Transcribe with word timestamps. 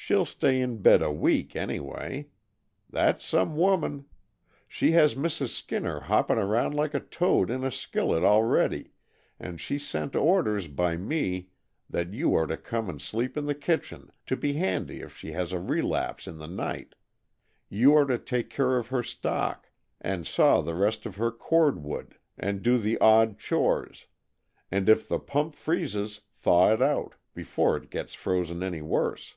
"She'll 0.00 0.24
stay 0.24 0.58
in 0.62 0.78
bed 0.80 1.02
a 1.02 1.12
week, 1.12 1.54
anyway. 1.54 2.28
That's 2.88 3.22
some 3.22 3.56
woman. 3.58 4.06
She 4.66 4.92
has 4.92 5.14
Mrs. 5.14 5.48
Skinner 5.50 6.00
hopping 6.00 6.38
around 6.38 6.74
like 6.74 6.94
a 6.94 7.00
toad 7.00 7.50
in 7.50 7.62
a 7.62 7.70
skillet 7.70 8.24
already, 8.24 8.92
and 9.38 9.60
she 9.60 9.78
sent 9.78 10.16
orders 10.16 10.66
by 10.66 10.96
me 10.96 11.50
that 11.90 12.14
you 12.14 12.32
are 12.36 12.46
to 12.46 12.56
come 12.56 12.88
and 12.88 13.02
sleep 13.02 13.36
in 13.36 13.44
the 13.44 13.54
kitchen, 13.54 14.10
to 14.24 14.34
be 14.34 14.54
handy 14.54 15.00
if 15.02 15.14
she 15.14 15.32
has 15.32 15.52
a 15.52 15.58
relapse 15.60 16.26
in 16.26 16.38
the 16.38 16.48
night. 16.48 16.94
You 17.68 17.92
are 17.94 18.06
to 18.06 18.16
take 18.16 18.48
care 18.48 18.78
of 18.78 18.86
her 18.88 19.02
stock, 19.02 19.68
and 20.00 20.26
saw 20.26 20.62
the 20.62 20.76
rest 20.76 21.04
of 21.04 21.16
her 21.16 21.30
cord 21.32 21.82
wood, 21.82 22.16
and 22.38 22.62
do 22.62 22.78
the 22.78 22.98
odd 23.00 23.38
chores, 23.38 24.06
and 24.70 24.88
if 24.88 25.06
the 25.06 25.18
pump 25.18 25.54
freezes 25.54 26.22
thaw 26.32 26.72
it 26.72 26.80
out, 26.80 27.16
before 27.34 27.76
it 27.76 27.90
gets 27.90 28.14
frozen 28.14 28.62
any 28.62 28.80
worse." 28.80 29.34